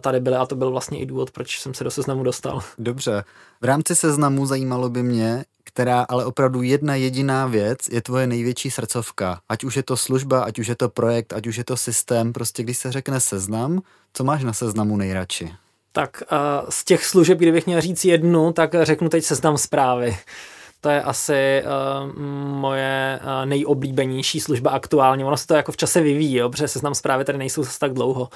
[0.00, 2.60] tady byly a to byl vlastně i důvod, proč jsem se do seznamu dostal.
[2.78, 3.24] Dobře.
[3.60, 8.70] V rámci seznamu zajímalo by mě, která ale opravdu jedna jediná věc je tvoje největší
[8.70, 9.40] srdcovka.
[9.48, 12.32] Ať už je to služba, ať už je to projekt, ať už je to systém,
[12.32, 13.80] prostě když se řekne seznam,
[14.12, 15.52] co máš na seznamu nejradši?
[15.92, 20.18] Tak uh, z těch služeb, kdybych měl říct jednu, tak řeknu teď seznam zprávy.
[20.80, 22.18] To je asi uh,
[22.60, 25.24] moje uh, nejoblíbenější služba aktuálně.
[25.24, 27.92] Ono se to jako v čase vyvíjí, jo, protože seznam zprávy tady nejsou zase tak
[27.92, 28.28] dlouho.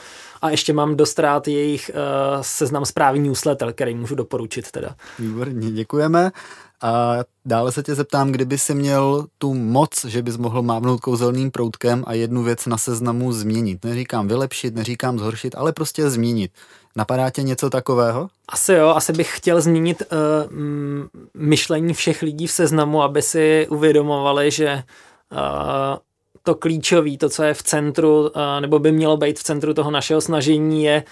[0.43, 4.95] A ještě mám dost rád jejich uh, seznam zprávy newsletter, který můžu doporučit teda.
[5.19, 6.31] Výborně, děkujeme.
[6.83, 11.51] A dále se tě zeptám, kdyby si měl tu moc, že bys mohl mávnout kouzelným
[11.51, 13.85] proutkem a jednu věc na seznamu změnit.
[13.85, 16.53] Neříkám vylepšit, neříkám zhoršit, ale prostě změnit.
[16.97, 18.29] Napadá tě něco takového?
[18.49, 20.19] Asi jo, asi bych chtěl změnit uh,
[21.35, 24.83] myšlení všech lidí v seznamu, aby si uvědomovali, že
[25.33, 25.39] uh,
[26.43, 29.91] to klíčové, to, co je v centru, uh, nebo by mělo být v centru toho
[29.91, 31.05] našeho snažení, je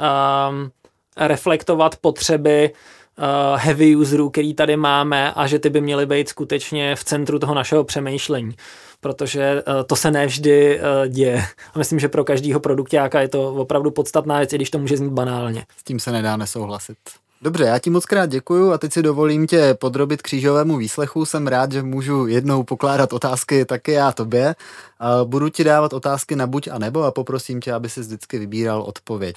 [0.00, 0.68] uh,
[1.16, 2.76] reflektovat potřeby uh,
[3.56, 7.54] heavy userů, který tady máme a že ty by měly být skutečně v centru toho
[7.54, 8.54] našeho přemýšlení
[9.00, 11.46] protože uh, to se nevždy uh, děje.
[11.74, 14.96] A myslím, že pro každého produktáka je to opravdu podstatná věc, i když to může
[14.96, 15.66] znít banálně.
[15.76, 16.96] S tím se nedá nesouhlasit.
[17.42, 21.26] Dobře, já ti moc krát děkuju a teď si dovolím tě podrobit křížovému výslechu.
[21.26, 24.54] Jsem rád, že můžu jednou pokládat otázky taky já tobě.
[25.24, 28.82] Budu ti dávat otázky na buď a nebo a poprosím tě, aby si vždycky vybíral
[28.82, 29.36] odpověď.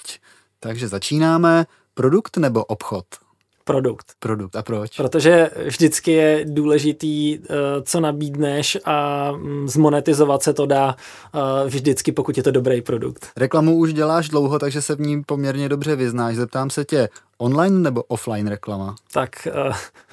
[0.60, 1.66] Takže začínáme.
[1.94, 3.04] Produkt nebo obchod?
[3.70, 4.06] Produkt.
[4.18, 4.56] Produkt.
[4.56, 4.96] A proč?
[4.96, 7.48] Protože vždycky je důležitý, eh,
[7.82, 10.96] co nabídneš a mm, zmonetizovat se to dá
[11.34, 13.26] eh, vždycky, pokud je to dobrý produkt.
[13.36, 16.36] Reklamu už děláš dlouho, takže se v ní poměrně dobře vyznáš.
[16.36, 18.94] Zeptám se tě, online nebo offline reklama?
[19.12, 19.72] Tak eh,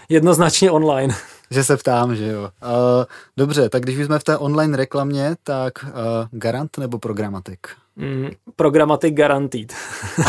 [0.10, 1.16] jednoznačně online.
[1.52, 2.50] Že se ptám, že jo.
[3.38, 5.86] Dobře, tak když jsme v té online reklamě, tak
[6.32, 7.68] garant nebo programatik?
[7.98, 9.74] Mm, programatik guaranteed.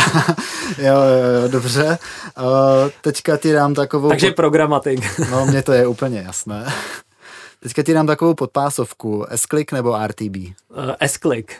[0.79, 1.99] jo, jo, jo, dobře.
[2.39, 4.09] Uh, teďka ti dám takovou...
[4.09, 4.37] Takže pod...
[4.37, 5.01] programatik.
[5.31, 6.73] no, mně to je úplně jasné.
[7.61, 9.27] Teďka ti dám takovou podpásovku.
[9.29, 10.37] S-Click nebo RTB?
[10.37, 10.53] Uh,
[11.01, 11.53] S-Click.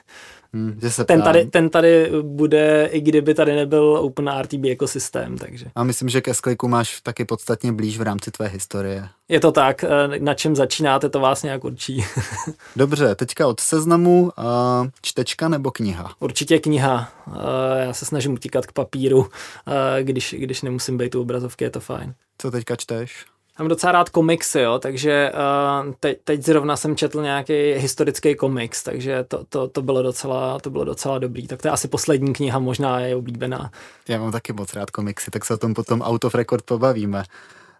[0.53, 5.67] Hmm, že se ten, tady, ten tady bude, i kdyby tady nebyl OpenRTB ekosystém, takže.
[5.75, 9.09] A myslím, že ke Skliku máš taky podstatně blíž v rámci tvé historie.
[9.29, 12.05] Je to tak, eh, na čem začínáte, to vás nějak určí.
[12.77, 14.33] Dobře, teďka od seznamu,
[15.03, 16.13] čtečka nebo kniha?
[16.21, 17.13] Určitě kniha.
[17.79, 19.27] Já se snažím utíkat k papíru,
[20.03, 22.15] když, když nemusím být u obrazovky, je to fajn.
[22.39, 23.27] Co teďka čteš?
[23.59, 28.83] Mám docela rád komiksy, jo, takže uh, te, teď zrovna jsem četl nějaký historický komiks,
[28.83, 31.47] takže to, to, to, bylo docela, to bylo docela dobrý.
[31.47, 33.71] Tak to je asi poslední kniha, možná je oblíbená.
[34.09, 37.19] Já mám taky moc rád komiksy, tak se o tom potom out of record pobavíme.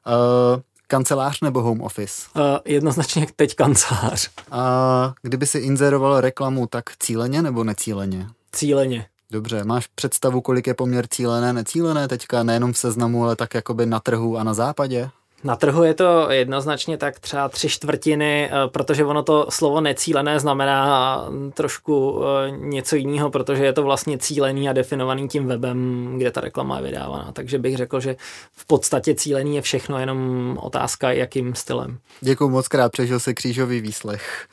[0.07, 2.23] Uh, kancelář nebo home office?
[2.37, 4.31] Uh, jednoznačně teď kancelář.
[4.51, 8.27] A uh, kdyby si inzeroval reklamu, tak cíleně nebo necíleně?
[8.53, 9.07] Cíleně.
[9.31, 13.87] Dobře, máš představu, kolik je poměr cílené, necílené teďka, nejenom v seznamu, ale tak jakoby
[13.87, 15.11] na trhu a na západě?
[15.45, 20.41] Na trhu je to jednoznačně tak třeba tři čtvrtiny, eh, protože ono to slovo necílené
[20.41, 21.25] znamená
[21.55, 26.41] trošku eh, něco jiného, protože je to vlastně cílený a definovaný tím webem, kde ta
[26.41, 27.33] reklama je vydávaná.
[27.33, 28.17] Takže bych řekl, že
[28.53, 31.99] v podstatě cílený je všechno, jenom otázka, jakým stylem.
[32.21, 34.47] Děkuji moc krát, přežil si křížový výslech.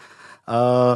[0.49, 0.95] Uh,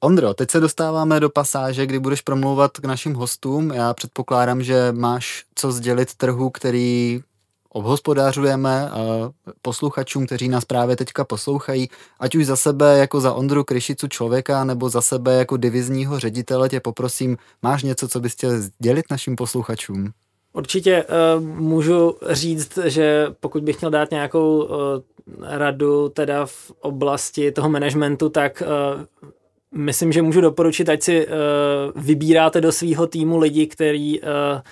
[0.00, 3.70] Ondro, teď se dostáváme do pasáže, kdy budeš promlouvat k našim hostům.
[3.70, 7.20] Já předpokládám, že máš co sdělit trhu, který
[7.72, 8.90] obhospodářujeme
[9.62, 11.88] posluchačům, kteří nás právě teďka poslouchají,
[12.20, 16.68] ať už za sebe jako za Ondru Kryšicu člověka, nebo za sebe jako divizního ředitele,
[16.68, 20.12] tě poprosím, máš něco, co bys chtěl sdělit našim posluchačům?
[20.52, 24.70] Určitě uh, můžu říct, že pokud bych měl dát nějakou uh,
[25.42, 29.02] radu teda v oblasti toho managementu, tak uh,
[29.78, 31.32] Myslím, že můžu doporučit, ať si uh,
[32.02, 34.26] vybíráte do svého týmu lidi, kteří uh,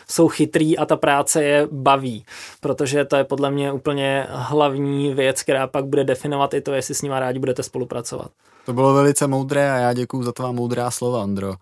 [0.09, 2.25] jsou chytrý a ta práce je baví,
[2.61, 6.95] protože to je podle mě úplně hlavní věc, která pak bude definovat i to, jestli
[6.95, 8.31] s nimi rádi budete spolupracovat.
[8.65, 11.55] To bylo velice moudré a já děkuji za tvá moudrá slova, Andro.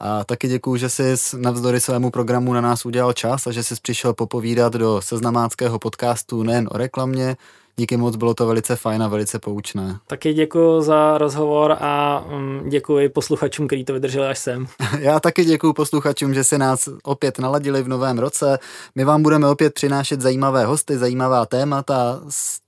[0.00, 3.74] A taky děkuji, že jsi navzdory svému programu na nás udělal čas a že jsi
[3.82, 7.36] přišel popovídat do seznamáckého podcastu nejen o reklamě,
[7.80, 9.98] Díky moc, bylo to velice fajn a velice poučné.
[10.06, 14.66] Taky děkuji za rozhovor a mm, děkuji posluchačům, kteří to vydrželi až sem.
[14.98, 18.58] Já taky děkuji posluchačům, že se nás opět naladili v novém roce.
[18.94, 22.20] My vám budeme opět přinášet zajímavé hosty, zajímavá témata,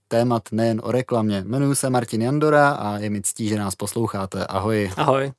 [0.09, 1.45] témat nejen o reklamě.
[1.47, 4.47] Jmenuji se Martin Jandora a je mi ctí, že nás posloucháte.
[4.47, 4.91] Ahoj.
[4.97, 5.33] Ahoj.